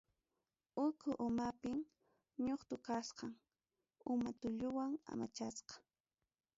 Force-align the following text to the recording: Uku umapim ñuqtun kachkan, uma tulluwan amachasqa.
Uku 0.85 1.09
umapim 1.27 1.79
ñuqtun 2.45 2.83
kachkan, 2.87 3.33
uma 4.11 4.29
tulluwan 4.39 4.91
amachasqa. 5.11 5.75